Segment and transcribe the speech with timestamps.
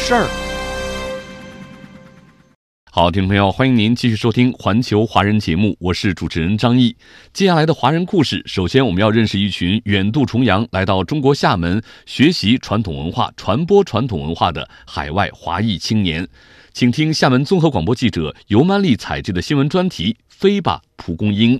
[0.00, 0.26] 事儿。
[2.92, 6.96] 好，听众朋友，欢迎您继续收听《环球华人》节目，我是主持人张毅。
[7.32, 16.26] 接下来的华人故事，首先我们要认识一群远渡重洋来到中国厦门学习传统文化、传播传统文化的海外华裔青年。
[16.72, 21.58] 请听厦门综合广播记者尤曼丽采制的新闻专题《飞吧，蒲公英》。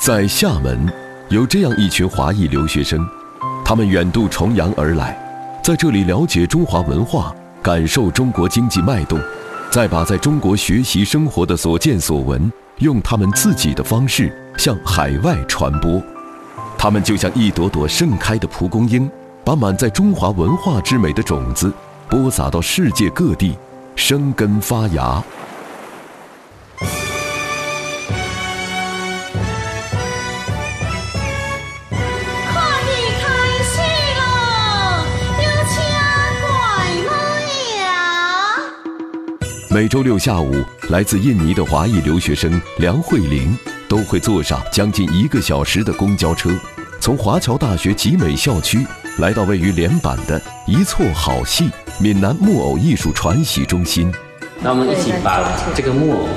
[0.00, 0.90] 在厦门，
[1.28, 3.06] 有这样一群华裔留学生，
[3.62, 5.14] 他们远渡重洋而来，
[5.62, 9.20] 在这里了解中华文化，感受中国经济脉动，
[9.70, 16.02] 再把在中国学习生活的所见所闻，用他们自己的方式向海外传播。
[16.78, 19.06] 他们就像一朵朵盛开的蒲公英，
[19.44, 21.70] 把满载中华文化之美的种子
[22.08, 23.54] 播撒到世界各地，
[23.96, 25.22] 生根发芽。
[39.72, 40.52] 每周六下午，
[40.88, 43.56] 来自印尼的华裔留学生梁慧玲
[43.88, 46.50] 都会坐上将近一个小时的公交车，
[46.98, 48.84] 从华侨大学集美校区
[49.18, 54.12] 来到位于连板的一撮好戏闽南木偶艺术传习中心。
[54.60, 56.28] 那我们一起把这个木偶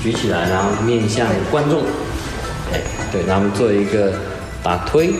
[0.00, 1.82] 举起来，然后面向观众。
[2.72, 4.12] 哎，对，然后我们做一个
[4.62, 5.12] 打推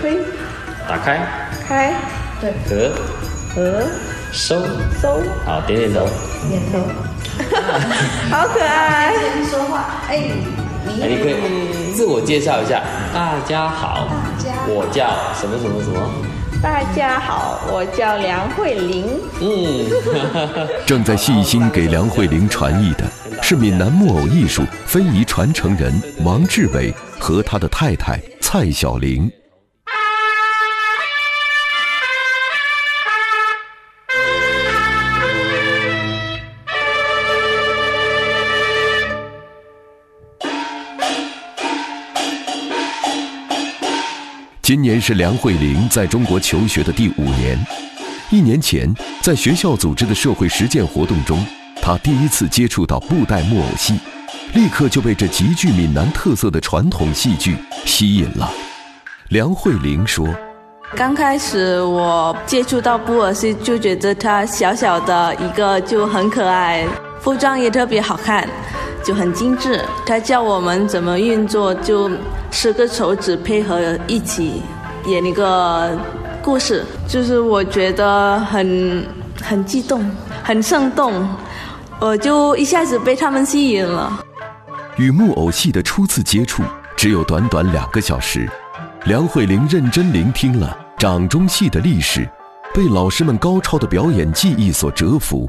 [0.00, 0.18] 推，
[0.88, 1.24] 打开
[1.68, 1.94] 开，
[2.40, 2.92] 对，合
[3.54, 3.86] 合。
[4.32, 4.62] 收
[5.00, 6.06] 收，好，点点头，
[6.48, 6.78] 点头，
[8.30, 9.12] 好可爱。
[9.12, 10.22] 跟说话，哎，
[10.86, 12.80] 你，你可以自我介绍一下。
[13.12, 15.98] 大家好，大家我叫什么什么什么。
[16.62, 19.06] 大家好，我叫梁慧玲。
[19.40, 19.90] 嗯，
[20.86, 23.04] 正在细心给梁慧玲传译的
[23.42, 25.92] 是闽南木偶艺术非遗传承人
[26.22, 29.30] 王志伟和他的太太蔡小玲。
[44.70, 47.58] 今年是梁慧玲在中国求学的第五年。
[48.30, 48.88] 一年前，
[49.20, 51.44] 在学校组织的社会实践活动中，
[51.82, 53.98] 她第一次接触到布袋木偶戏，
[54.54, 58.48] 立刻就被这极具闽南特色的传统戏剧吸引了。
[59.30, 60.28] 梁慧玲说
[60.94, 66.86] ：“刚开始我接触到布偶戏，就觉得它小小的一个就很可爱，
[67.20, 68.48] 服装也特别好看。”
[69.02, 72.10] 就很精致，他教我们怎么运作，就
[72.50, 74.62] 十个手指配合一起
[75.06, 75.98] 演一个
[76.42, 79.06] 故事，就是我觉得很
[79.40, 80.04] 很激动，
[80.42, 81.28] 很生动，
[82.00, 84.24] 我就一下子被他们吸引了。
[84.96, 86.62] 与木偶戏的初次接触
[86.96, 88.50] 只有短短两个小时，
[89.04, 92.28] 梁慧玲认真聆听了掌中戏的历史，
[92.74, 95.48] 被老师们高超的表演技艺所折服，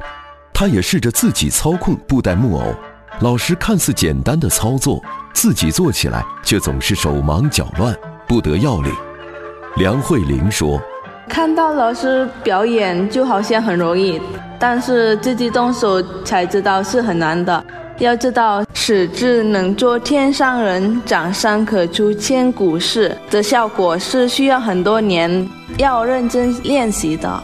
[0.54, 2.74] 她也试着自己操控布袋木偶。
[3.20, 5.02] 老师看似简单的操作，
[5.32, 7.94] 自己做起来却总是手忙脚乱，
[8.28, 8.92] 不得要领。
[9.76, 10.80] 梁慧玲说
[11.28, 14.20] ：“看到老师表演就好像很容易，
[14.58, 17.64] 但是自己动手才知道是很难的。
[17.98, 27.42] 要知道‘使智能做天上人，掌上可出千古事’的效果是需要很多年，要认真练习的。”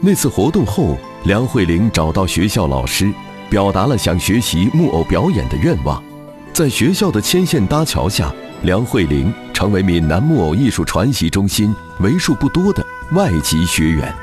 [0.00, 3.12] 那次活动后，梁慧玲找到学校老师。
[3.50, 6.02] 表达了想学习木偶表演的愿望，
[6.52, 8.30] 在学校的牵线搭桥下，
[8.60, 14.14] 梁慧玲成为闽南木偶艺术传习中心为数不多的外籍学员。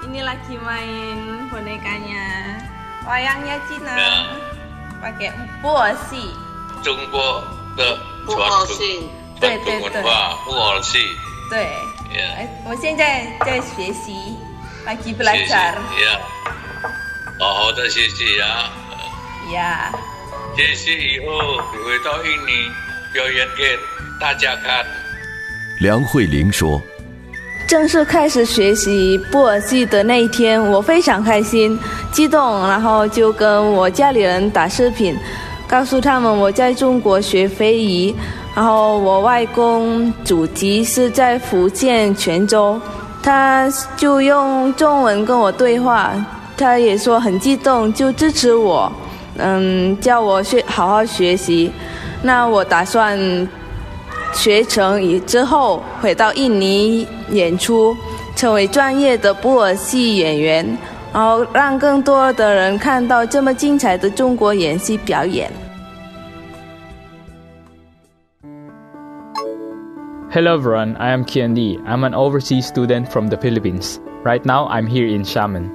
[0.07, 2.65] ，Ini lagi main bonekanya。
[3.05, 3.93] wayangnya Cina
[4.99, 5.29] pakai
[5.61, 6.33] 布偶戏，
[6.85, 7.43] 中国
[7.75, 7.97] 的
[8.27, 8.67] 传统
[9.39, 10.99] 传统文化布偶戏。
[11.49, 11.63] 对，
[12.15, 14.37] 哎，我现在在学习
[14.85, 15.73] ，lagi belajar。
[15.73, 16.19] 呀，
[17.39, 18.69] 好好的学习呀。
[19.51, 19.91] 呀。
[20.55, 22.69] 学习以后你回到印尼，
[23.11, 23.79] 表演给
[24.21, 24.85] 大家看。
[25.81, 26.79] 梁慧玲说
[27.67, 31.79] ：“正式开始学习布尔戏的那一天，我非常开心、
[32.11, 35.17] 激动，然后就跟我家里人打视频，
[35.67, 38.15] 告诉他们我在中国学非遗，
[38.55, 42.79] 然后我外公祖籍是在福建泉州，
[43.21, 46.13] 他就用中文跟我对话，
[46.55, 48.91] 他也说很激动，就支持我，
[49.37, 51.71] 嗯，叫我学好好学习。
[52.21, 53.17] 那我打算。”
[54.35, 57.95] 学成以之后回到印尼演出，
[58.35, 60.77] 成为专业的布尔戏演员，
[61.15, 65.49] 然后让更多的人看到这么精彩的中国演戏表演。
[70.29, 71.79] Hello everyone, I am Kian Lee.
[71.85, 73.95] I'm an overseas student from the Philippines.
[74.25, 75.69] Right now, I'm here in Xiamen.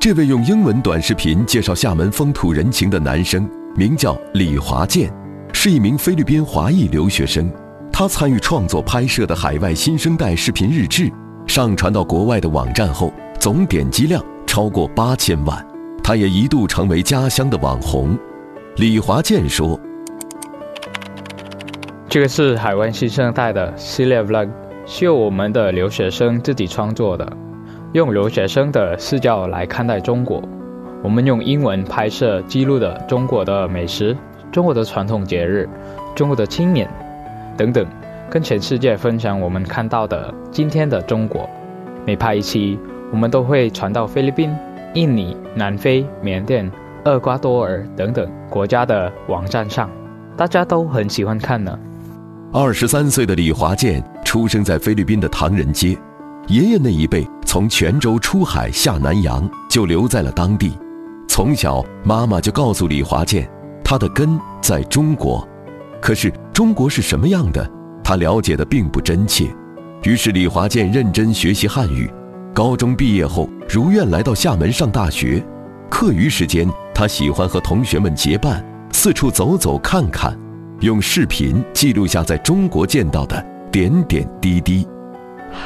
[0.00, 5.12] 这位用英文短视频介绍厦门风土人情的男生，名叫李华健，
[5.52, 7.48] 是一名菲律宾华裔留学生。
[7.92, 11.08] 他参与创作拍摄的海外新生代视频日志，
[11.46, 14.20] 上传到国外的网站后，总点击量
[14.50, 15.64] 超过八千万。
[16.02, 18.18] 他也一度成为家乡的网红。
[18.78, 19.78] 李华健说
[22.10, 24.48] ：“这个是海外新生代的系列 vlog，
[24.84, 27.32] 是由我们的留学生自己创作的，
[27.92, 30.42] 用留学生的视角来看待中国。
[31.00, 34.16] 我们用英文拍摄记录的中国的美食、
[34.50, 35.68] 中国的传统节日、
[36.16, 36.90] 中国的青年。”
[37.56, 37.86] 等等，
[38.28, 41.48] 跟全世界分享我们看到的今天的中国。
[42.04, 42.76] 每拍一期，
[43.12, 44.54] 我们都会传到菲律宾、
[44.94, 46.70] 印尼、南非、缅甸、
[47.04, 49.90] 厄瓜多尔等等国家的网站上，
[50.36, 51.78] 大家都很喜欢看呢。
[52.52, 55.96] 二十三岁的李华健出生在菲律宾的唐人街，
[56.48, 60.72] 爷爷那一辈从泉州出海下南洋，就留在了当地。
[61.28, 63.48] 从小，妈妈就告诉李华健，
[63.84, 65.46] 他的根在中国。
[66.00, 67.70] 可是中国是什么样的，
[68.02, 69.46] 他了解的并不真切。
[70.02, 72.10] 于是李华健认真学习汉语，
[72.52, 75.42] 高中毕业后如愿来到厦门上大学。
[75.88, 80.36] 课余时间，他喜欢和同学们结伴四处走走看看，
[80.80, 84.86] 用视频记录下在中国见到的点点滴滴。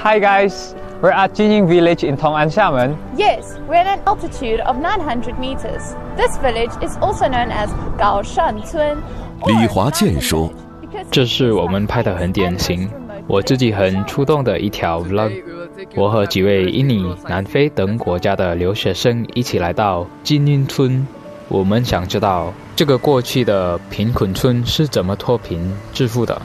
[0.03, 2.97] Hi guys, we're at Jinying Village in Tong'an, Xiamen.
[3.17, 5.95] Yes, we're at an altitude of 900 meters.
[6.17, 8.99] This village is also known as Gaoshan Cun.
[9.47, 10.51] 李华健说
[11.11, 12.89] ：“这是我们拍的很典型，
[13.27, 15.33] 我自己很触动的一条 vlog。
[15.95, 21.07] 我和几位印尼、南非等国家的留学生一起来到金英村，
[21.49, 26.41] 我们想知道这个过去的贫困村是怎么脱贫致富的。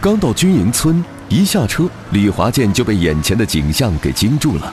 [0.00, 4.72] 刚到军营村，一下车，李华健就被眼前的景象给惊住了。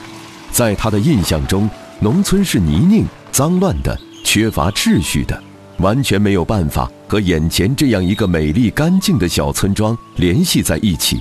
[0.50, 1.68] 在他的印象中，
[2.00, 5.40] 农村是泥泞、脏乱的，缺乏秩序的。”
[5.78, 11.20] 完全没有办法和眼前这样一个美丽干净的小村庄联系在一起。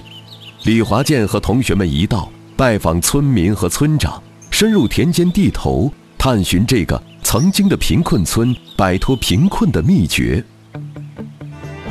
[0.64, 10.44] 李华健和同学们一道拜访村民和村长，深入田间地头，探寻这个曾经的贫困村摆脱贫困的秘诀。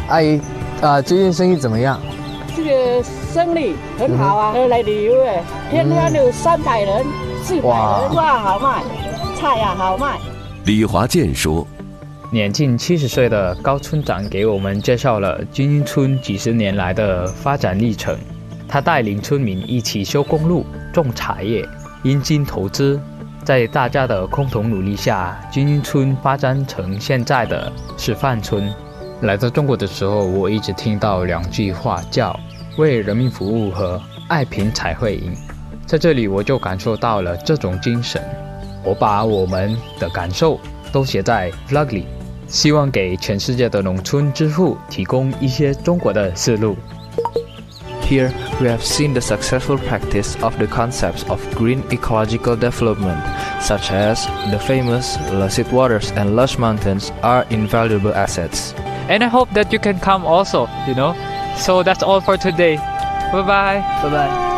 [0.09, 0.41] 阿姨，
[0.83, 2.01] 啊，最近生意怎么样？
[2.55, 3.03] 这个
[3.33, 7.07] 生意很好啊，来旅游的，天天有三百人、
[7.45, 8.85] 四百人，哇，好卖，
[9.37, 10.19] 菜呀好卖。
[10.65, 11.67] 李华健说。
[12.33, 18.19] 年近七十岁的高村长给我们介绍了金英村几十年来的发展历程。
[18.69, 21.67] 他带领村民一起修公路、种茶叶、
[22.05, 23.01] 引进投资，
[23.45, 28.73] 在大家的共同努力下，金英村发展成现在的示范村。
[29.23, 32.39] 来到中国的时候，我一直听到两句话，叫
[32.77, 35.33] “为人民服务”和“爱拼才会赢”。
[35.87, 38.23] 在这里，我就感受到了这种精神。
[38.85, 40.61] 我把我们的感受
[40.93, 42.07] 都写在 vlog 里。
[42.49, 46.77] 希望给全世界的农村支付提供一些中国的思路。
[48.03, 53.20] Here we have seen the successful practice of the concepts of green ecological development,
[53.62, 58.74] such as the famous Lucid Waters and Lush Mountains are invaluable assets.
[59.10, 61.16] And I hope that you can come also, you know.
[61.58, 62.78] So that's all for today.
[63.32, 63.84] Bye bye.
[64.02, 64.52] Bye bye.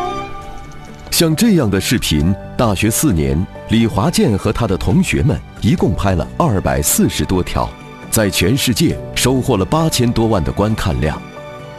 [1.12, 7.70] 像这样的视频，大学四年，李华健和他的同学们一共拍了二百四十多条。
[8.10, 11.20] 在全世界收获了八千多万的观看量，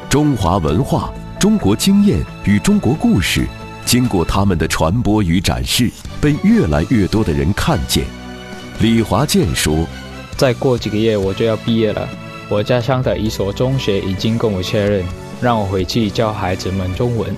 [0.08, 3.47] 中华文化、 中国经验与中国故事，
[3.85, 8.03] 经过他们的传播与展示，被越来越多的人看见。
[8.81, 9.87] 李华健说
[10.35, 12.05] ：“再过几个月我就要毕业了，
[12.49, 15.05] 我家乡的一所中学已经跟我确认，
[15.39, 17.33] 让我回去教孩子们中文。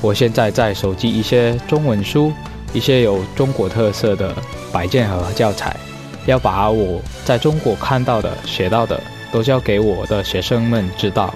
[0.00, 2.32] 我现在在收集一些中文书，
[2.72, 4.34] 一些有中国特色的
[4.72, 5.76] 摆件和教材。”
[6.24, 8.98] 要把我在中国看到的、学到的
[9.30, 11.34] 都教给我的学生们知道。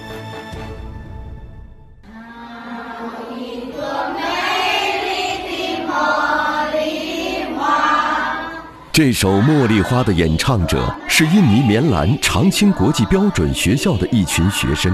[9.01, 14.93] 这首《茉莉花》的演唱者是印尼棉兰长青国际标准学校的一群学生，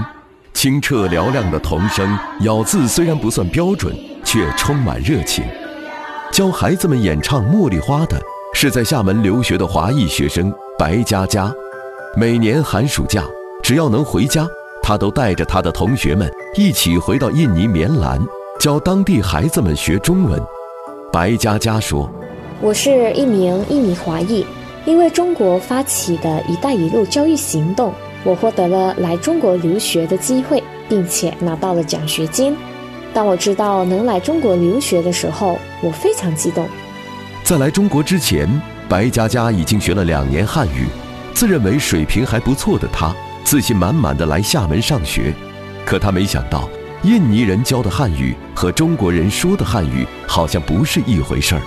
[0.54, 5.44] 清澈嘹亮的童声，咬字虽然不算标准，却充满热情。
[6.32, 8.22] 教孩子们演唱《茉莉花》的
[8.54, 11.52] 是在厦门留学的华裔学生白佳佳。
[12.16, 13.24] 每年寒暑假，
[13.64, 14.48] 只要能回家，
[14.84, 18.24] 他都带着他的同学们一起回到印尼棉兰，
[18.60, 20.40] 教当地孩子们学中文。
[21.12, 22.08] 白佳佳说。
[22.62, 24.46] 我是一名印尼华裔，
[24.86, 27.94] 因为中国发起的一带一路教育行动，
[28.24, 32.56] 我获得了来中国留学的机会，并且拿到了奖学金。
[33.14, 36.66] 当我知道能来中国留学的时候，我非常激动。
[37.44, 38.50] 在来中国之前，
[38.88, 40.88] 白佳佳已经学了两年汉语，
[41.34, 45.34] 自认为水平还不错的她，自信满满的来厦门上学。
[45.86, 46.70] 可她没想到，
[47.04, 51.62] 印尼人教的汉语和中国人说的汉语好像不是一回事儿。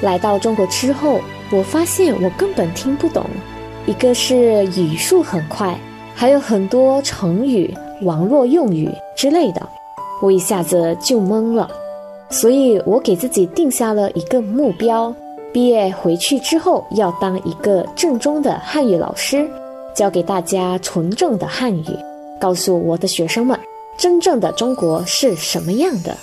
[0.00, 3.24] 来到中国之后，我发现我根本听不懂，
[3.86, 5.78] 一个是语速很快，
[6.14, 9.60] 还有很多成语、网络用语之类的，
[10.22, 11.70] 我一下子就懵了。
[12.30, 15.14] 所以我给自己定下了一个目标：
[15.52, 19.48] 毕业回去之后要当一个正宗的汉语老师，
[19.94, 21.84] 教给大家纯正的汉语，
[22.40, 23.58] 告诉我的学生们，
[23.98, 26.16] 真正的中国是什么样的。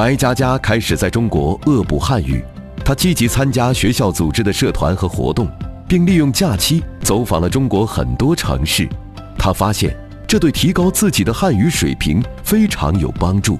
[0.00, 2.42] 白佳佳开始在中国恶补汉语，
[2.82, 5.46] 她积极参加学校组织的社团和活动，
[5.86, 8.88] 并利用假期走访了中国很多城市。
[9.36, 9.94] 她发现
[10.26, 13.58] 这对提高自己的汉语水平非常有帮助。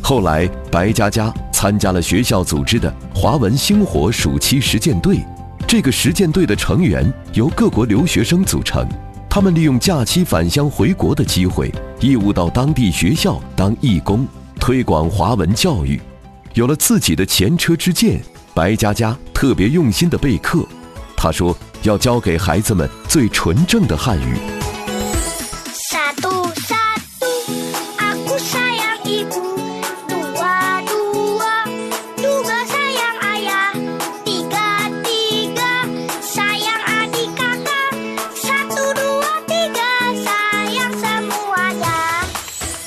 [0.00, 5.18] 后来，白佳佳参加了学校组织的华文星火暑期实践队。
[5.68, 8.88] 这个实践队的成员由各国留学生组成，
[9.28, 14.26] 他们利用假期返乡回国的机会，义务到当地学校当义工。
[14.60, 16.00] 推广华文教育，
[16.54, 18.20] 有了自己的前车之鉴，
[18.54, 20.66] 白佳佳特别用心的备课。
[21.16, 24.38] 她说要教给孩子们最纯正的汉语。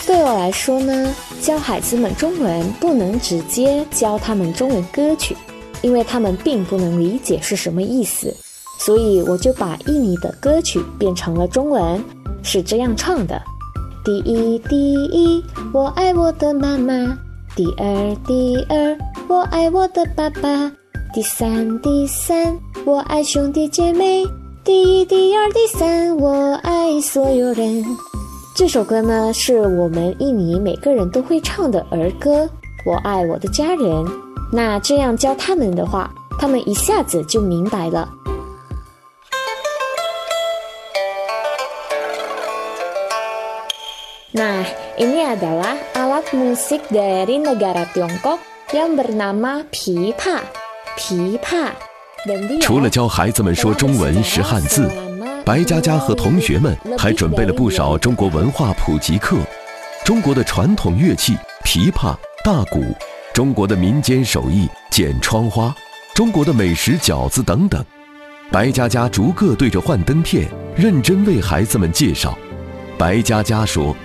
[0.06, 1.16] 对我来说呢？
[1.48, 5.34] 教孩子们中文不能直接教他们中文歌曲，
[5.82, 8.36] 因为他们并不能理解是什么意思，
[8.78, 12.04] 所以我就把印尼的歌曲变成了中文，
[12.44, 13.42] 是这样唱的：
[14.04, 17.18] 第一，第一，我爱我的妈妈；
[17.56, 18.98] 第二，第二，
[19.30, 20.70] 我爱我的爸爸；
[21.14, 24.26] 第三，第三，我爱兄弟姐妹；
[24.66, 27.86] 第一，第二，第三，我爱所有人。
[28.58, 32.50] 这首歌呢，是我们印尼每个人都会唱的儿歌。
[32.88, 34.04] 我爱我的家人，
[34.52, 36.10] 那这样教他们的话，
[36.40, 38.10] 他们一下子就明白了。
[44.34, 44.66] Nah,
[44.98, 48.40] ini adalah alat musik dari negara Tiongkok
[48.74, 50.42] yang bernama pipa.
[50.98, 51.74] Pipa.
[52.60, 54.90] 除了教孩子们说中文、识汉字。
[55.48, 59.38] 白佳佳和同学们还准备了不少中国文化普及课，
[60.04, 62.14] 中国的传统乐器琵琶、
[62.44, 62.84] 大鼓，
[63.34, 65.74] 中国的民间手艺剪窗花，
[66.14, 67.82] 中国的美食饺子等等。
[68.52, 72.38] 白佳佳逐个对着幻灯片，认真为孩子们介绍。
[72.98, 73.96] 白佳佳说：“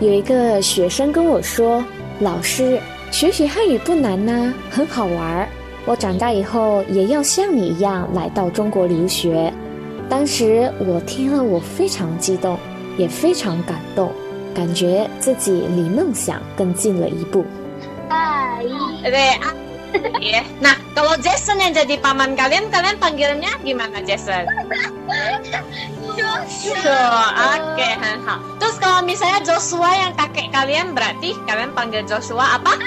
[0.00, 1.84] 有一个学生跟我说，
[2.20, 5.46] 老师，学习汉语不难呐，很好玩。
[5.84, 9.52] 我长大以后也要像你一样来到中国留学。”
[10.08, 12.58] 当时我听了，我非常激动，
[12.96, 14.12] 也非常感动，
[14.54, 17.44] 感觉自己离梦想更近了一步。
[18.08, 18.62] 哎，
[19.02, 19.50] 对啊
[20.62, 24.46] ，Nah, kalau Jason yang jadi paman kalian, kalian panggilnya gimana Jason?
[26.16, 28.38] Joshua, oke, 很好。
[28.60, 32.78] Terus kalau misalnya Joshua yang kakek kalian, berarti kalian panggil Joshua apa?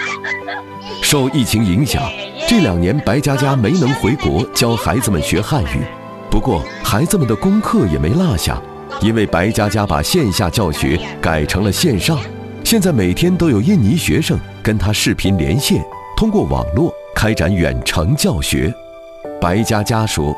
[1.04, 2.02] 受疫情影响，
[2.48, 5.84] 这两年白佳佳没能回国教孩子们学汉语。
[6.32, 8.62] 不过，孩子们的功课也没落下，
[9.02, 12.20] 因为白佳佳把线下教学改成了线上，
[12.64, 15.84] 现在每天都有印尼学生跟他视频连线，
[16.16, 18.72] 通过网络开展远程教学。
[19.42, 20.36] 白佳佳说：“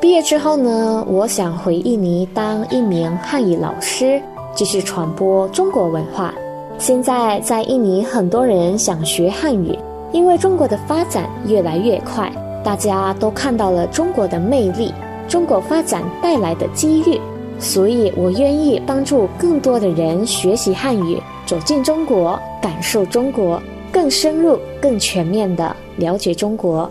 [0.00, 4.22] 毕业之后呢，我想回印尼当一名汉语老师，
[4.54, 6.32] 继续传播中国文化。
[6.78, 9.76] 现在在印尼，很多人想学汉语，
[10.12, 12.30] 因为中国的发展越来越快，
[12.62, 14.94] 大家都看到了中国的魅力。”
[15.32, 17.18] 中国发展带来的机遇，
[17.58, 23.58] 所以我愿意帮助更多的人学习汉语，走进中国，感受中国，
[23.90, 26.86] 更深入、更全面的了解中国。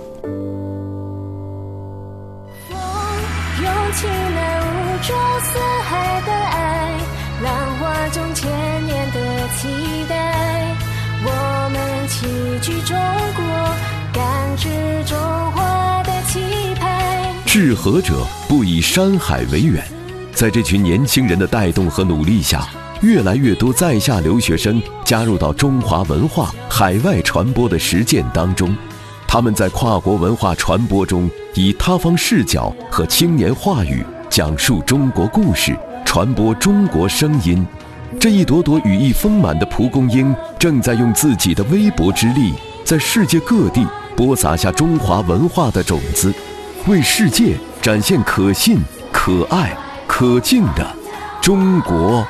[17.63, 19.85] 治和者不以山海为远，
[20.33, 22.67] 在这群年轻人的带动和努力下，
[23.01, 28.75] 越来越多在下留学生加入到中华文化海外传播的实践当中。
[29.27, 37.63] 他们在跨国文化传播中，以他方视角和青年话语讲述中国故事，传播中国声音。
[38.19, 46.33] 这一朵朵羽翼丰满的蒲公英，正在用自己的微薄之力，在世界各地播撒下中华文化的种子，
[46.88, 48.79] 为世界展现可信、
[49.11, 50.85] 可爱、可敬的
[51.39, 52.25] 中国。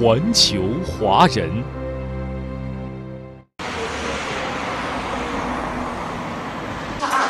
[0.00, 1.50] 环球华人。
[7.00, 7.28] 啊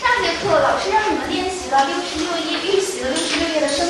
[0.00, 3.84] 上节课老师让你们练习了六十六页，预习了六十六页的生，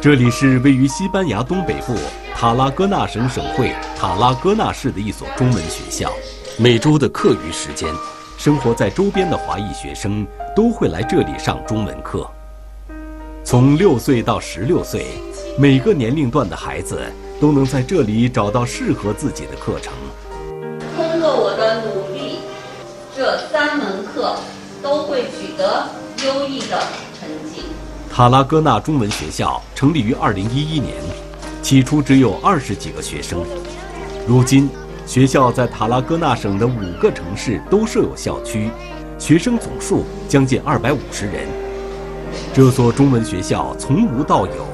[0.00, 1.94] 这里是位于西班牙东北部
[2.34, 6.12] 塔拉戈纳省省会塔拉戈纳市的一所中文学校。
[6.56, 7.92] 每周的课余时间，
[8.38, 12.28] 生活在周边的华裔学生都会来这里上中文课。
[13.42, 15.06] 从六岁到十六岁，
[15.58, 17.00] 每个年龄段的孩子
[17.40, 19.92] 都能在这里找到适合自己的课程。
[20.96, 22.40] 通过我的努力，
[23.16, 24.36] 这三门课
[24.82, 25.88] 都会取得
[26.24, 27.07] 优异的成绩。
[28.18, 30.96] 塔拉戈纳中文学校成立于2011年，
[31.62, 33.46] 起初只有二十几个学生，
[34.26, 34.68] 如今
[35.06, 38.72] 学校在塔拉戈纳省的五个城市都设有校区，
[39.20, 41.46] 学生总数将近二百五十人。
[42.52, 44.66] 这所中文学校从无到有，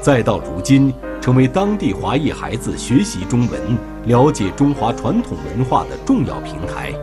[0.00, 3.60] 再到如今成为当地华裔孩子学习中文、
[4.06, 6.94] 了解中华传统文化的重要平台，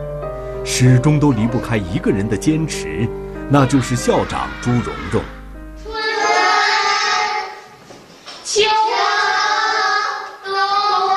[0.64, 3.08] 始终都离不开一个人的坚持，
[3.48, 5.22] 那就是校长朱蓉蓉。
[8.48, 8.62] 秋
[10.44, 11.08] 冬，好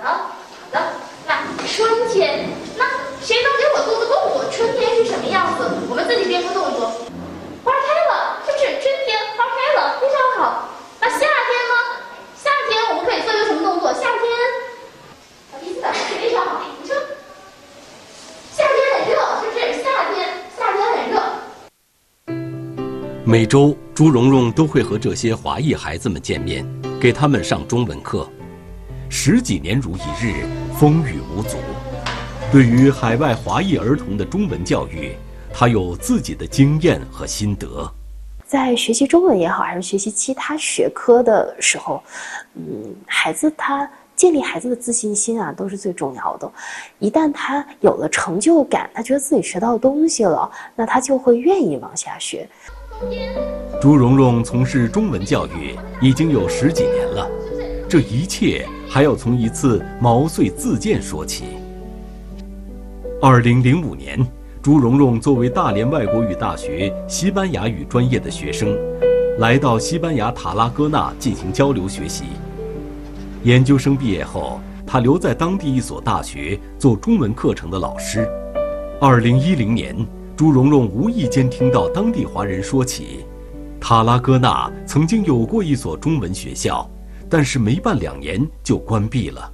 [0.00, 0.32] 的，好
[0.72, 0.80] 的，
[1.28, 2.88] 那春天，那
[3.20, 4.48] 谁能给我做个动作？
[4.50, 5.68] 春天是什么样子？
[5.90, 6.92] 我们自己编个动作。
[7.62, 7.76] 花开
[8.08, 10.00] 了，是不是春天花开了？
[10.00, 10.72] 非常好。
[10.98, 11.28] 那夏天
[11.68, 11.74] 呢？
[12.34, 13.92] 夏天我们可以做一个什么动作？
[13.92, 14.24] 夏天，
[15.52, 15.82] 小鼻子
[16.18, 16.62] 非常好。
[16.82, 16.96] 你说，
[18.50, 19.60] 夏天很热，是不是？
[19.84, 21.14] 夏天，夏天很热。
[23.32, 26.66] 每周，朱蓉蓉都会和这些华裔孩子们见面，
[27.00, 28.28] 给他们上中文课。
[29.08, 30.44] 十几年如一日，
[30.78, 31.56] 风雨无阻。
[32.52, 35.12] 对于海外华裔儿童的中文教育，
[35.50, 37.90] 他有自己的经验和心得。
[38.44, 42.02] 在学习中文也好，还是学习其他学科的时候，
[42.54, 46.52] 嗯，孩子他建立孩子的自信心啊，都是最重要的。
[46.98, 52.46] 一旦他有了成就感，他觉得自己学到东西了，那他就会愿意往下学。
[53.80, 57.28] 朱蓉蓉从事中文教育已经有十几年了，
[57.88, 61.44] 这一切还要从一次毛遂自荐说起。
[63.20, 64.18] 二零零五年。
[64.62, 68.78] 朱蓉蓉作为大连外国语大学西班牙语专业的学生，
[69.40, 72.26] 来到西班牙塔拉戈纳进行交流学习。
[73.42, 78.24] 研究生毕业后，他留在当地一所大学做中文课程的老师。
[79.00, 79.96] 二零一零年，
[80.34, 83.24] 朱蓉蓉无意间听到当地华人说起，
[83.78, 86.88] 塔拉戈纳曾经有过一所中文学校，
[87.28, 89.52] 但是没办两年就关闭了。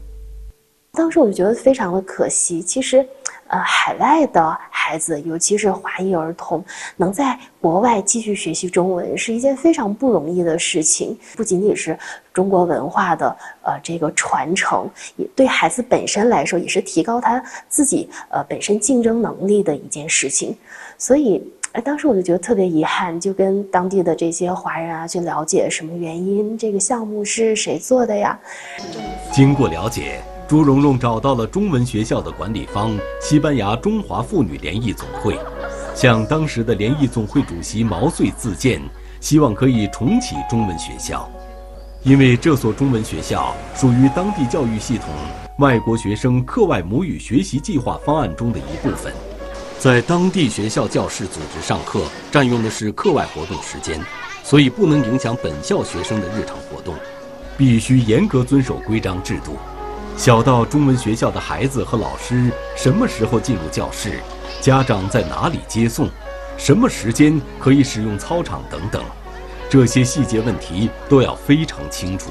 [0.92, 2.62] 当时我就觉得非常的可惜。
[2.62, 3.06] 其实，
[3.48, 6.64] 呃，海外的孩子，尤其是华裔儿童，
[6.96, 11.16] 能在国外继续学习中文，是一件非常不容易的事情。
[11.36, 11.96] 不仅仅是
[12.32, 20.56] 中国文化的呃这个传承，也对孩子本身来说，也是提高他自己呃本身竞争能力的一件事情。
[20.98, 21.40] 所以，
[21.72, 28.38] 哎，当时我就觉得特别遗憾，就跟当地的这些华人啊去了解什么原因，这个项目是谁做的呀？
[29.32, 30.20] 经过了解。
[30.48, 35.38] 朱蓉蓉找到了中文学校的管理方——西班牙中华妇女联谊总会，
[35.94, 38.80] 向当时的联谊总会主席毛遂自荐，
[39.20, 41.28] 希望可以重启中文学校。
[42.02, 45.08] 因为这所中文学校属于当地教育系统
[45.58, 49.12] 外国学生课外母语学习计划方案中的一部分，
[49.78, 54.04] 在当地学校教室组织上课，占用的是课外活动时间，
[54.42, 56.96] 所以不能影响本校学生的日常活动。
[57.56, 59.56] 必须严格遵守规章制度。
[60.16, 64.20] 小到中文学校的孩子和老师什么时候进入教室，
[64.60, 66.08] 家长在哪里接送，
[66.56, 69.00] 什么时间可以使用操场等等，
[69.70, 72.30] 这些细节问题都要非常清楚。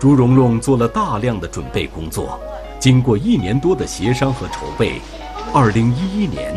[0.00, 2.38] 朱蓉蓉做了大量的准备工作，
[2.80, 5.00] 经过一年多的协商和筹备，
[5.52, 6.54] 二零一一年，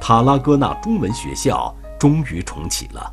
[0.00, 3.12] 塔拉戈纳中文学校终于重启了。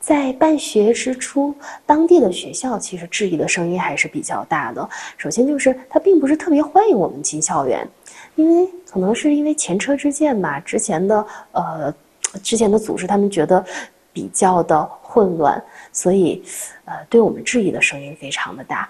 [0.00, 1.54] 在办学之初，
[1.86, 4.86] 当地的学校其实质疑的声音还是比较大的。
[5.16, 7.86] 首先就是他并不是特别欢迎我们进校园，
[8.34, 11.94] 因为可能是因为前车之鉴吧，之前的呃
[12.42, 13.64] 之前的组织他们觉得
[14.12, 16.42] 比较的混乱，所以
[16.84, 18.88] 呃对我们质疑的声音非常的大。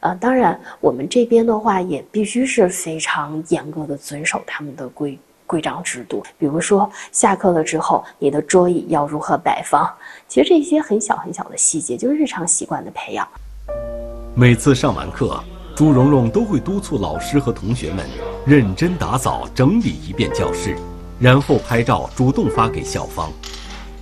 [0.00, 5.18] 呃，当然我们这边的话也必须是非常严格的遵守他们的规。
[5.46, 9.92] 规章制度，比如说下课了之后，你的桌椅要如何摆放？
[10.28, 13.26] 其实这些很小很小的细节，就是日常习惯的培养。
[14.32, 15.42] 每次上完课，
[15.74, 18.06] 朱蓉蓉都会督促老师和同学们
[18.46, 20.76] 认真打扫整理一遍教室，
[21.18, 23.28] 然后拍照主动发给校方。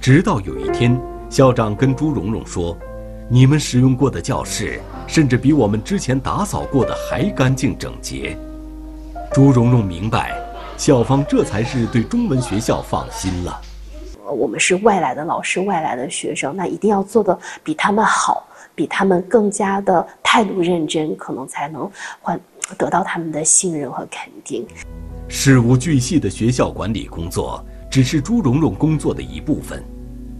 [0.02, 2.76] 直到有一天，校长跟朱蓉蓉说
[3.28, 8.36] ：“你们使用过的教室，甚至比我们之前打扫过的还干净整洁。”
[9.32, 10.32] 朱蓉蓉明白。
[10.78, 13.60] 校方这才是对中文学校放心了。
[14.24, 22.40] 我们是外来的老师，外来的学生，那一定要做的比他们好，比他们更加的态度认真，可能才能换
[22.78, 24.64] 得到他们的信任和肯定。
[25.26, 29.82] 事无巨细的学校管理工作只是朱蓉蓉工作的一部分，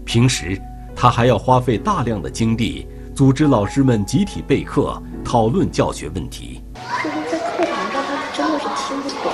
[0.05, 0.57] 平时
[1.01, 2.85] 他还要花费大量的精力
[3.15, 6.61] 组织老师们集体备课，讨论教学问题。
[7.01, 9.31] 就是在课堂上，他真的是听不懂。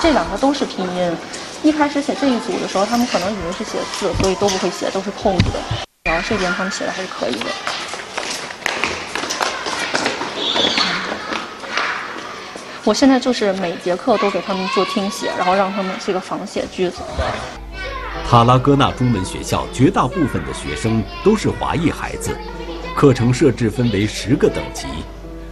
[0.00, 1.14] 这两个都是拼音，
[1.62, 5.60] 一开始写这一组的时候，他们可能以为是写字，所以都不会写，都是空着的。
[6.04, 7.46] 然后这边他们写的还是可以的。
[12.82, 17.02] 我现在就是每节课都给他们做听写，然后让他们这个仿写句子。
[18.28, 22.36] 塔拉戈纳中文学校绝大部分的学生都是华裔孩子，
[22.96, 24.88] 课程设置分为十个等级，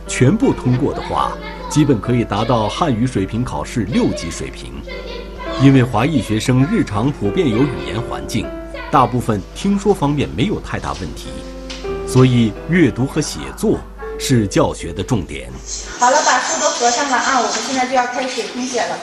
[0.09, 1.31] 全部通过的话。
[1.71, 4.83] 基本可以达到汉语水平考试六级水平，
[5.63, 8.45] 因为华裔学生日常普遍有语言环境，
[8.91, 11.29] 大部分听说方面没有太大问题，
[12.09, 13.79] 所以阅读和写作
[14.19, 15.49] 是教学的重点。
[16.01, 18.99] 好了，把书都合上了啊，我们现在就要开始听写了。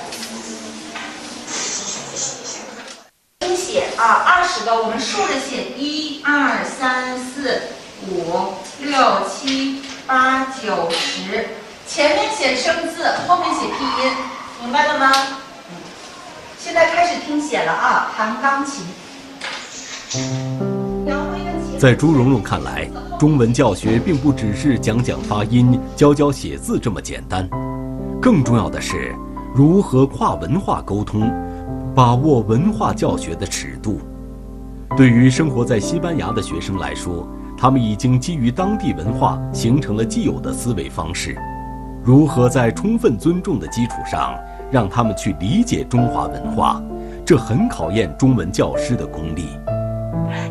[3.40, 7.62] 听写啊，二十个，我们竖着写，一二三四
[8.10, 8.98] 五六
[9.30, 11.48] 七八九十。
[11.88, 14.12] 前面写生字，后面写拼音，
[14.62, 15.12] 明白了吗？
[16.58, 18.86] 现在开始听写了啊，弹钢琴。
[21.80, 27.50] 在朱蓉蓉看来，中文教学并不只是讲讲发音、教教写字这么简单，
[28.22, 29.16] 更重要的是
[29.56, 31.22] 如何跨文化沟通，
[31.94, 34.00] 把握文化教学的尺度。
[34.96, 37.28] 对于生活在西班牙的学生来说，
[37.58, 41.36] 他们已经基于当地文化形成了既有的思维方式。
[42.04, 44.40] 如何在充分尊重的基础上，
[44.72, 46.82] 让他们去理解中华文化，
[47.26, 49.48] 这很考验中文教师的功力。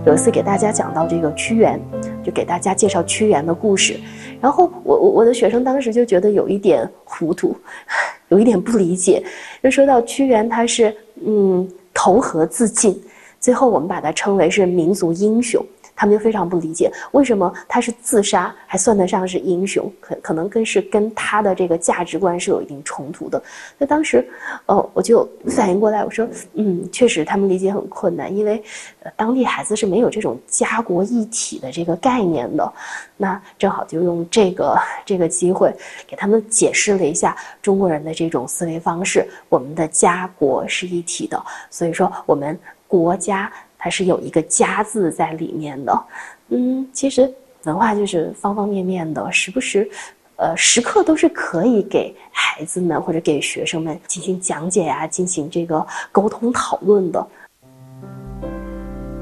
[0.04, 1.80] 有一次给大家讲到这个屈原，
[2.22, 3.98] 就给大家介绍屈原的故事，
[4.40, 7.56] 然后我我我的学生当时就觉得有一点糊涂，
[8.28, 9.22] 有一点不理解。
[9.62, 13.00] 就说到屈原，他是嗯投河自尽，
[13.38, 15.64] 最后我们把它称为是民族英雄。
[16.00, 19.92] 他们就非常不理解，为什么他是自杀还算得上是英雄？
[20.00, 23.42] 可可能跟是跟他的这个价值观是有一定冲突的。
[23.76, 24.26] 那当时，
[24.64, 28.62] 呃，我就反应过来，我说，嗯，确实他们理解很困难，因为，
[29.02, 32.72] 呃，当地孩子是没有这种家国一体的这个概念的。
[33.18, 35.70] 那正好就用这个这个机会，
[36.06, 39.28] 给他们解释了一下中国人的这种思维方式。
[39.50, 42.58] 我们的家国是一体的，所以说我们
[42.88, 43.52] 国家。
[43.82, 46.04] 它是有一个“家”字在里面的，
[46.50, 47.32] 嗯，其实
[47.64, 49.88] 文化就是方方面面的，时不时，
[50.36, 57.26] 呃，时刻都是可以给孩子们或者给学生们进行讲解呀，进行这个沟通讨论的。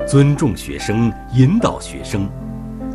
[0.04, 2.28] 尊重学生，引导学生，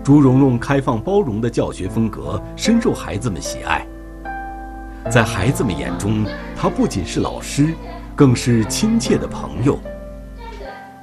[0.04, 3.88] 朱蓉蓉开放包容的教学风格深受孩子们喜爱。
[5.10, 6.26] 在孩子们眼中，
[6.58, 7.74] 他不仅是老师，
[8.16, 9.80] 更是亲切的朋友。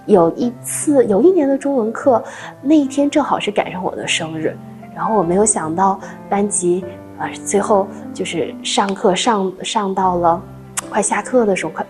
[0.06, 2.22] 有一次，有一年的中文课，
[2.62, 4.56] 那一天正好是赶上我的生日，
[4.94, 6.84] 然后我没有想到班级，
[7.18, 10.42] 呃，最后就是上课上上到了
[10.88, 11.86] 快下课的时候，快，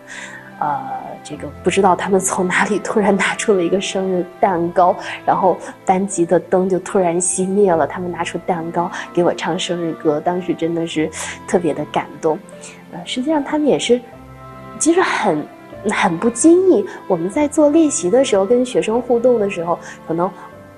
[0.59, 0.79] 呃，
[1.23, 4.95] 这个不知道他们从哪里突然拿出了一个生日蛋糕，
[5.25, 11.09] 然后班级的灯就突然熄灭了，他们拿出蛋糕给我唱生日歌，当时真的是
[11.47, 12.39] 特别的感动。
[12.93, 14.01] 呃，实际上他们也是，
[14.79, 15.47] 其实很
[15.89, 16.85] 很不经意。
[17.09, 20.31] 我们在做练习的时候，跟学生互动的时候，可能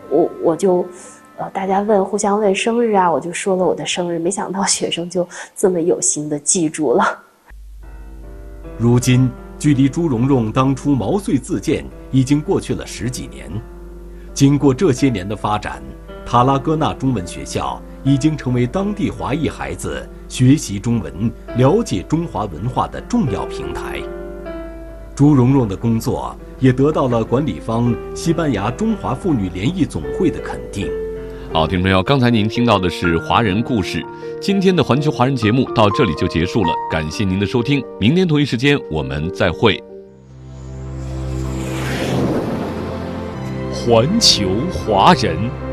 [0.09, 0.87] 我我就
[1.39, 7.19] 呃大家问互相问生日啊，我就说了我的生日，没想到学生就这么有心的记住了。
[8.79, 13.51] 如今，距离朱蓉蓉当初毛遂自荐已经过去了十几年。
[14.35, 15.83] 经过这些年的发展，
[16.25, 24.03] 塔拉戈纳中文学校已经成为当地华裔孩子学习中文、了解中华文化的重要平台。
[25.15, 30.89] 朱蓉蓉的工作也得到了管理方西班牙中华妇女联谊总会的肯定。
[31.53, 34.03] 好，听众朋友，刚才您听到的是华人故事。
[34.41, 39.79] 今天的环球华人节目到这里就结束了，感谢您的收听，明天同一时间我们再会。
[43.71, 45.72] 环球华人。